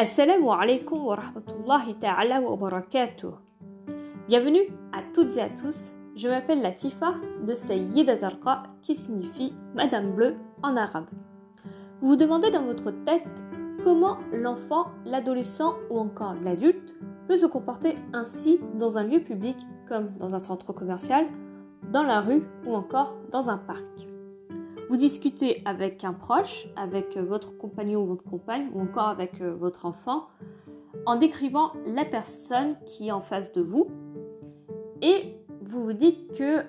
[0.00, 3.34] Assalamu alaikum wa rahmatullahi ta'ala wa barakatuh.
[4.28, 5.94] Bienvenue à toutes et à tous.
[6.16, 11.04] Je m'appelle Latifa de Sayyida Zarqa qui signifie Madame Bleue en arabe.
[12.00, 13.44] Vous vous demandez dans votre tête
[13.84, 16.96] comment l'enfant, l'adolescent ou encore l'adulte
[17.28, 21.26] peut se comporter ainsi dans un lieu public comme dans un centre commercial,
[21.92, 24.09] dans la rue ou encore dans un parc.
[24.90, 29.54] Vous discutez avec un proche, avec votre compagnon ou votre compagne, ou encore avec euh,
[29.54, 30.26] votre enfant,
[31.06, 33.86] en décrivant la personne qui est en face de vous.
[35.00, 36.64] Et vous vous dites que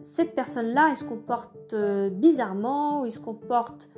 [0.00, 3.90] cette personne-là, elle se comporte euh, bizarrement, ou il se comporte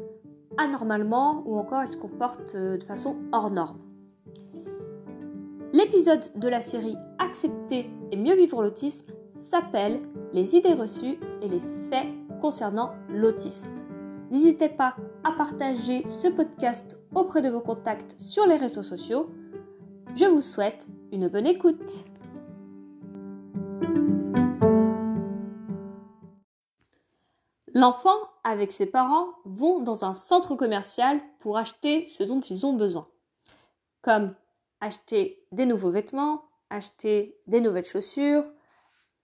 [0.56, 3.80] anormalement, ou encore elle se comporte euh, de façon hors norme.
[5.74, 10.00] L'épisode de la série Accepter et mieux vivre l'autisme s'appelle
[10.32, 12.08] Les idées reçues et les faits
[12.40, 13.70] concernant l'autisme.
[14.30, 19.30] N'hésitez pas à partager ce podcast auprès de vos contacts sur les réseaux sociaux.
[20.15, 22.07] Je vous souhaite une bonne écoute.
[27.73, 32.73] L'enfant avec ses parents vont dans un centre commercial pour acheter ce dont ils ont
[32.73, 33.07] besoin,
[34.01, 34.34] comme
[34.80, 38.45] acheter des nouveaux vêtements, acheter des nouvelles chaussures,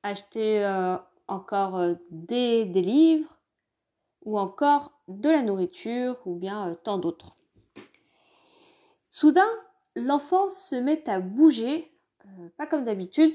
[0.03, 0.99] acheter euh,
[1.33, 3.39] encore euh, des, livres
[4.25, 7.37] ou encore de la nourriture ou bien euh, tant d'autres.
[9.11, 9.49] Soudain,
[9.97, 11.93] l'enfant se met à bouger,
[12.57, 13.35] pas comme d'habitude.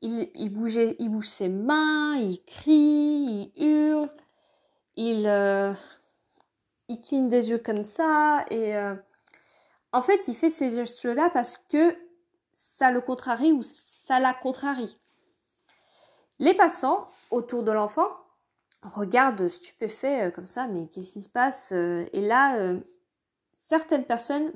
[0.00, 4.10] Il, bouge ses mains, il crie, il hurle,
[4.96, 5.76] il,
[6.88, 8.76] il cligne des yeux comme ça et
[9.94, 11.96] en fait, il fait ces gestes-là parce que
[12.52, 14.98] ça le contrarie ou ça la contrarie.
[16.38, 18.08] Les passants autour de l'enfant
[18.82, 22.80] regardent stupéfaits euh, comme ça, mais qu'est-ce qui se passe euh, Et là, euh,
[23.60, 24.52] certaines personnes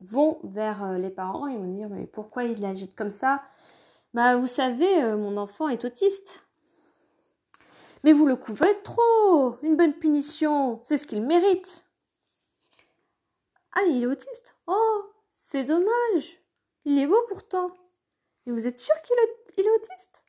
[0.00, 3.42] vont vers les parents et vont dire mais pourquoi il agite comme ça?
[4.14, 6.46] Bah vous savez, mon enfant est autiste.
[8.04, 11.88] Mais vous le couvrez trop Une bonne punition, c'est ce qu'il mérite.
[13.72, 14.56] Ah, il est autiste?
[14.66, 15.02] Oh,
[15.34, 16.40] c'est dommage.
[16.84, 17.70] Il est beau pourtant.
[18.46, 20.24] Mais vous êtes sûr qu'il est, est, autiste?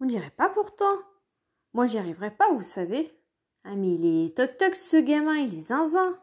[0.00, 0.98] On dirait pas pourtant.
[1.74, 3.14] Moi, j'y arriverai pas, vous savez.
[3.64, 6.18] Ah, mais il est toc-toc ce gamin, il est zinzin.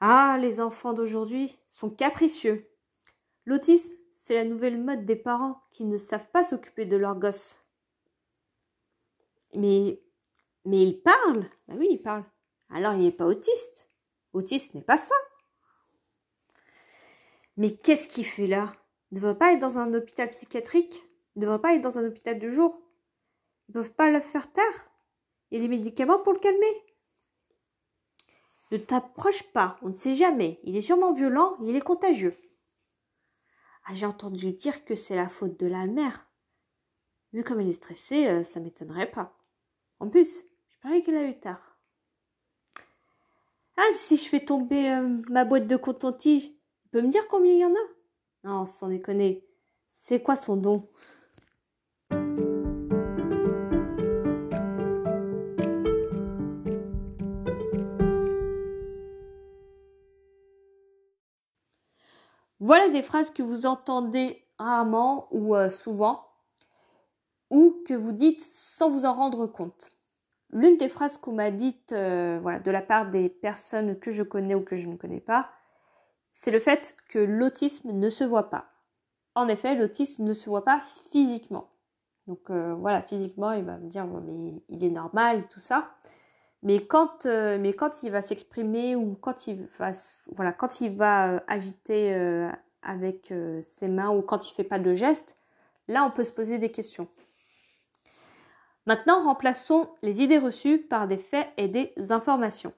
[0.00, 2.68] Ah, les enfants d'aujourd'hui sont capricieux.
[3.46, 7.64] L'autisme, c'est la nouvelle mode des parents qui ne savent pas s'occuper de leurs gosses.
[9.54, 10.02] Mais,
[10.64, 11.44] mais il parle.
[11.68, 12.24] Bah oui, il parle.
[12.70, 13.90] Alors il n'est pas autiste.
[14.32, 15.14] Autiste n'est pas ça.
[17.56, 18.72] Mais qu'est-ce qu'il fait là?
[19.10, 21.02] Il ne devrait pas être dans un hôpital psychiatrique?
[21.34, 22.80] Il ne devrait pas être dans un hôpital du jour
[23.68, 24.90] Ils ne peuvent pas le faire taire
[25.50, 26.84] Il y a des médicaments pour le calmer.
[28.70, 30.60] Ne t'approche pas, on ne sait jamais.
[30.62, 32.36] Il est sûrement violent, il est contagieux.
[33.84, 36.28] Ah, j'ai entendu dire que c'est la faute de la mère.
[37.32, 39.36] Vu comme elle est stressée, euh, ça m'étonnerait pas.
[39.98, 41.78] En plus, je parie qu'elle a eu tard.
[43.76, 46.48] Ah, si je fais tomber euh, ma boîte de coton-tige,
[46.82, 47.88] tu peux me dire combien il y en a?
[48.44, 49.44] Non, sans déconner.
[49.88, 50.88] C'est quoi son don?
[62.60, 66.26] Voilà des phrases que vous entendez rarement ou euh, souvent,
[67.48, 69.88] ou que vous dites sans vous en rendre compte.
[70.50, 74.54] L'une des phrases qu'on m'a dites euh, de la part des personnes que je connais
[74.54, 75.50] ou que je ne connais pas,
[76.32, 78.66] c'est le fait que l'autisme ne se voit pas.
[79.34, 81.70] En effet, l'autisme ne se voit pas physiquement.
[82.26, 85.90] Donc euh, voilà, physiquement, il va me dire mais il est normal tout ça.
[86.62, 89.92] Mais quand, euh, mais quand il va s'exprimer ou quand il va,
[90.34, 92.14] voilà, quand il va agiter
[92.82, 93.32] avec
[93.62, 95.36] ses mains ou quand il fait pas de gestes,
[95.88, 97.08] là on peut se poser des questions.
[98.86, 102.72] Maintenant, remplaçons les idées reçues par des faits et des informations.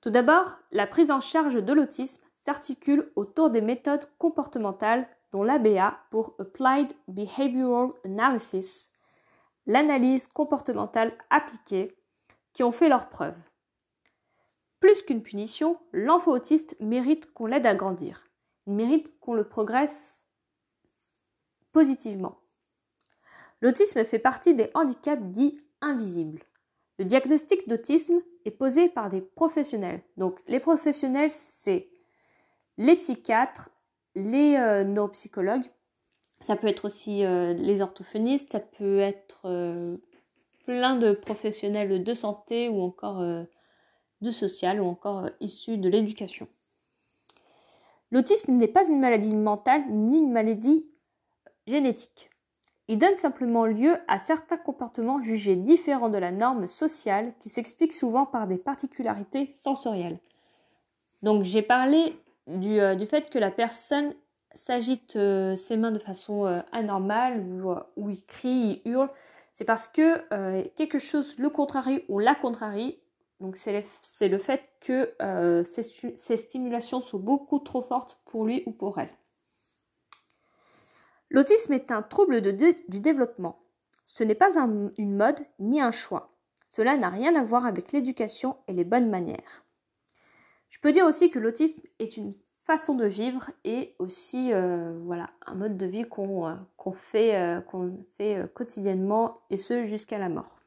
[0.00, 5.96] Tout d'abord, la prise en charge de l'autisme s'articule autour des méthodes comportementales dont l'ABA
[6.10, 8.90] pour Applied Behavioral Analysis,
[9.66, 11.96] l'analyse comportementale appliquée,
[12.52, 13.38] qui ont fait leurs preuves.
[14.80, 18.24] Plus qu'une punition, l'enfant autiste mérite qu'on l'aide à grandir.
[18.66, 20.26] Il mérite qu'on le progresse
[21.72, 22.38] positivement.
[23.60, 26.42] L'autisme fait partie des handicaps dits invisibles.
[26.98, 30.02] Le diagnostic d'autisme est posé par des professionnels.
[30.16, 31.88] Donc les professionnels, c'est
[32.76, 33.70] les psychiatres,
[34.14, 35.70] les euh, neuropsychologues,
[36.40, 39.96] ça peut être aussi euh, les orthophonistes, ça peut être euh,
[40.64, 43.22] plein de professionnels de santé ou encore
[44.20, 46.48] de social ou encore issus de l'éducation.
[48.10, 50.86] L'autisme n'est pas une maladie mentale ni une maladie
[51.66, 52.30] génétique.
[52.88, 57.92] Il donne simplement lieu à certains comportements jugés différents de la norme sociale qui s'expliquent
[57.92, 60.18] souvent par des particularités sensorielles.
[61.22, 62.16] Donc j'ai parlé
[62.48, 64.14] du, euh, fait que la personne
[64.50, 67.42] s'agite euh, ses mains de façon euh, anormale
[67.96, 69.08] ou, il crie, il hurle.
[69.52, 72.98] C'est parce que quelque chose le contrarie ou la contrarie.
[73.40, 73.72] Donc c'est
[74.28, 75.14] le, fait que
[75.64, 79.10] ces stimulations sont beaucoup trop fortes pour lui ou pour elle.
[81.28, 83.58] L'autisme est un trouble du développement.
[84.04, 86.32] Ce n'est pas une mode ni un choix.
[86.68, 89.64] Cela n'a rien à voir avec l'éducation et les bonnes manières.
[90.70, 92.34] Je peux dire aussi que l'autisme est une
[92.64, 97.60] façon de vivre et aussi euh, voilà un mode de vie qu'on euh, fait, euh,
[98.16, 100.60] fait quotidiennement et ce jusqu'à la mort.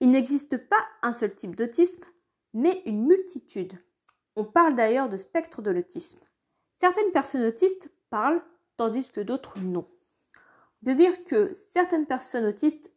[0.00, 2.04] Il n'existe pas un seul type d'autisme,
[2.52, 3.78] mais une multitude.
[4.36, 6.20] On parle d'ailleurs de spectre de l'autisme.
[6.76, 8.42] Certaines personnes autistes parlent
[8.76, 9.88] tandis que d'autres non.
[10.82, 12.92] On peut dire que certaines personnes autistes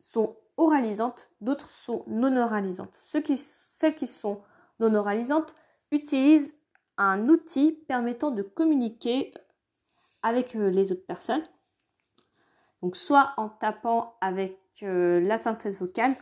[0.00, 2.96] sont oralisantes, d'autres sont non oralisantes.
[3.00, 4.40] celles qui sont
[4.80, 5.54] non oralisantes
[5.90, 6.54] utilisent
[6.96, 9.32] un outil permettant de communiquer
[10.22, 11.44] avec euh, les autres personnes.
[12.82, 16.14] Donc soit en tapant avec euh, la synthèse vocale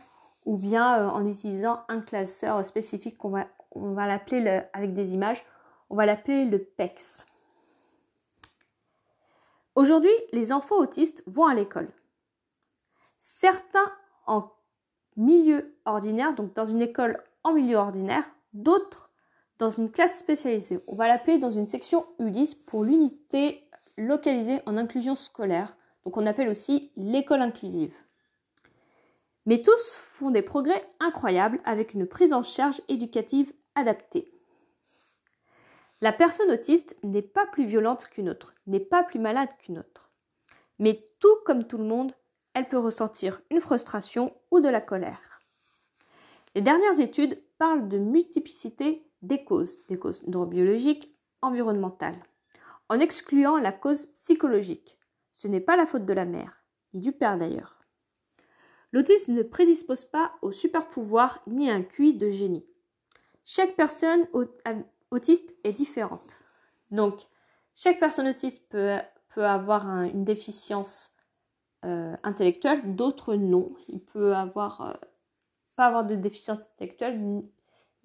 [0.45, 5.13] ou bien euh, en utilisant un classeur spécifique qu'on va, on va l'appeler avec des
[5.13, 5.43] images,
[5.89, 7.25] on va l'appeler le PEX.
[9.75, 11.91] Aujourd'hui, les enfants autistes vont à l'école.
[13.17, 13.91] Certains
[14.25, 14.51] en
[15.15, 19.06] milieu ordinaire, donc dans une école en milieu ordinaire, d'autres
[19.59, 20.79] dans une classe spécialisée.
[20.87, 23.63] On va l'appeler dans une section U10 pour l'unité
[23.97, 27.95] localisée en inclusion scolaire, donc on appelle aussi l'école inclusive.
[29.45, 34.31] Mais tous font des progrès incroyables avec une prise en charge éducative adaptée.
[36.01, 40.11] La personne autiste n'est pas plus violente qu'une autre, n'est pas plus malade qu'une autre.
[40.77, 42.11] Mais tout comme tout le monde,
[42.53, 45.41] elle peut ressentir une frustration ou de la colère.
[46.53, 52.19] Les dernières études parlent de multiplicité des causes, des causes neurobiologiques, environnementales,
[52.89, 54.97] en excluant la cause psychologique.
[55.33, 57.79] Ce n'est pas la faute de la mère, ni du père d'ailleurs.
[58.91, 62.65] L'autisme ne prédispose pas au super pouvoir ni à un QI de génie.
[63.43, 64.27] Chaque personne
[65.11, 66.39] autiste est différente.
[66.91, 67.21] Donc,
[67.75, 68.97] chaque personne autiste peut,
[69.29, 71.11] peut avoir une déficience
[71.85, 73.71] euh, intellectuelle, d'autres non.
[73.87, 74.93] Il peut avoir, euh,
[75.75, 77.43] pas avoir de déficience intellectuelle,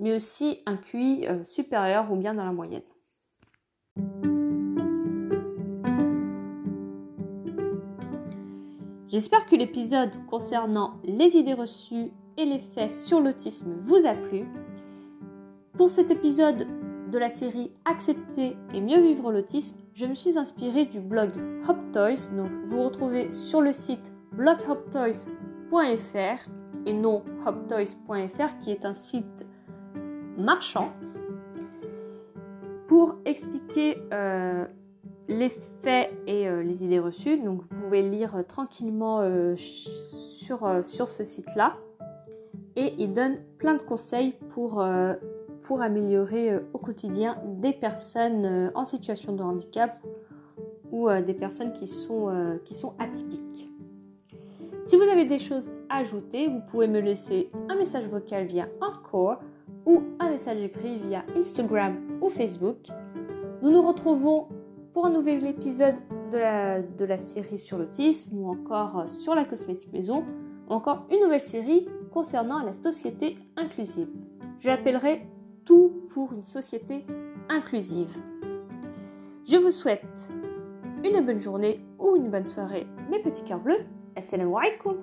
[0.02, 2.82] mais aussi un QI euh, supérieur ou bien dans la moyenne.
[9.06, 14.44] J'espère que l'épisode concernant les idées reçues et les faits sur l'autisme vous a plu.
[15.76, 16.66] Pour cet épisode
[17.10, 21.30] de la série Accepter et mieux vivre l'autisme, je me suis inspirée du blog
[21.68, 22.28] Hop Toys.
[22.34, 26.50] Donc vous retrouvez sur le site bloghoptoys.fr
[26.86, 29.46] et non hoptoys.fr qui est un site
[30.36, 30.92] marchand
[32.92, 34.66] pour expliquer euh,
[35.26, 35.48] les
[35.82, 37.38] faits et euh, les idées reçues.
[37.38, 41.78] Donc vous pouvez lire tranquillement euh, sur, sur ce site-là.
[42.76, 44.84] Et il donne plein de conseils pour
[45.62, 50.02] pour améliorer au quotidien des personnes en situation de handicap
[50.90, 53.70] ou des personnes qui sont, qui sont atypiques.
[54.84, 58.68] Si vous avez des choses à ajouter, vous pouvez me laisser un message vocal via
[58.80, 59.40] Encore
[59.86, 62.88] ou un message écrit via Instagram ou Facebook.
[63.62, 64.48] Nous nous retrouvons
[64.92, 65.96] pour un nouvel épisode
[66.30, 70.24] de la, de la série sur l'autisme ou encore sur la cosmétique maison
[70.68, 74.08] ou encore une nouvelle série concernant la société inclusive.
[74.58, 75.26] Je l'appellerai
[75.64, 77.04] tout pour une société
[77.48, 78.16] inclusive.
[79.44, 80.30] Je vous souhaite
[81.04, 83.84] une bonne journée ou une bonne soirée, mes petits cœurs bleus.
[84.16, 84.98] Assalamu alaikum